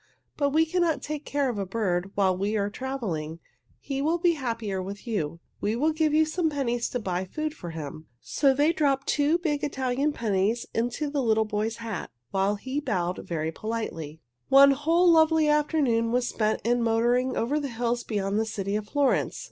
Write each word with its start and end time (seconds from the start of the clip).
But 0.35 0.49
we 0.49 0.65
cannot 0.65 1.03
take 1.03 1.25
care 1.25 1.47
of 1.47 1.59
a 1.59 1.65
bird 1.67 2.09
while 2.15 2.35
we 2.35 2.57
are 2.57 2.71
traveling. 2.71 3.37
He 3.79 4.01
will 4.01 4.17
be 4.17 4.31
happier 4.33 4.81
with 4.81 5.05
you. 5.05 5.39
We 5.59 5.75
will 5.75 5.91
give 5.93 6.11
you 6.11 6.25
some 6.25 6.49
pennies 6.49 6.89
to 6.89 6.99
buy 6.99 7.23
food 7.23 7.53
for 7.53 7.69
him." 7.69 8.07
So 8.19 8.51
they 8.51 8.73
dropped 8.73 9.05
two 9.05 9.37
big 9.37 9.63
Italian 9.63 10.11
pennies 10.11 10.65
into 10.73 11.11
the 11.11 11.21
little 11.21 11.45
boy's 11.45 11.75
hat, 11.75 12.09
while 12.31 12.55
he 12.55 12.79
bowed 12.79 13.19
very 13.27 13.51
politely. 13.51 14.19
One 14.49 14.71
whole 14.71 15.07
lovely 15.07 15.47
afternoon 15.47 16.11
was 16.11 16.27
spent 16.27 16.61
in 16.63 16.81
motoring 16.81 17.37
over 17.37 17.59
the 17.59 17.67
hills 17.69 18.03
beyond 18.03 18.39
the 18.39 18.45
city 18.47 18.75
of 18.75 18.87
Florence. 18.87 19.39